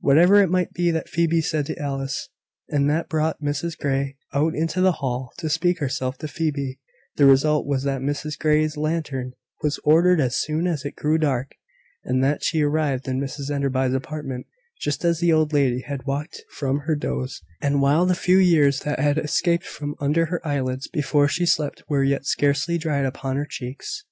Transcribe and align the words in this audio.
Whatever 0.00 0.40
it 0.40 0.48
might 0.48 0.72
be 0.72 0.90
that 0.92 1.10
Phoebe 1.10 1.42
said 1.42 1.66
to 1.66 1.78
Alice, 1.78 2.30
and 2.70 2.88
that 2.88 3.10
brought 3.10 3.42
Mrs 3.42 3.76
Grey 3.76 4.16
out 4.32 4.54
into 4.54 4.80
the 4.80 4.92
hall 4.92 5.30
to 5.36 5.50
speak 5.50 5.78
herself 5.78 6.16
to 6.20 6.26
Phoebe, 6.28 6.80
the 7.16 7.26
result 7.26 7.66
was 7.66 7.82
that 7.82 8.00
Mrs 8.00 8.38
Grey's 8.38 8.78
lantern 8.78 9.34
was 9.62 9.78
ordered 9.84 10.20
as 10.22 10.36
soon 10.40 10.66
as 10.66 10.86
it 10.86 10.96
grew 10.96 11.18
dark, 11.18 11.50
and 12.02 12.24
that 12.24 12.42
she 12.42 12.62
arrived 12.62 13.06
in 13.08 13.20
Mrs 13.20 13.50
Enderby's 13.50 13.92
apartment 13.92 14.46
just 14.80 15.04
as 15.04 15.20
the 15.20 15.34
old 15.34 15.52
lady 15.52 15.82
had 15.82 16.06
waked 16.06 16.40
from 16.50 16.78
her 16.86 16.96
doze, 16.96 17.42
and 17.60 17.82
while 17.82 18.06
the 18.06 18.14
few 18.14 18.40
tears 18.42 18.80
that 18.84 18.98
had 18.98 19.18
escaped 19.18 19.66
from 19.66 19.94
under 20.00 20.24
her 20.32 20.40
eyelids 20.48 20.88
before 20.88 21.28
she 21.28 21.44
slept 21.44 21.82
were 21.90 22.02
yet 22.02 22.24
scarcely 22.24 22.78
dried 22.78 23.04
upon 23.04 23.36
her 23.36 23.44
cheeks. 23.44 24.04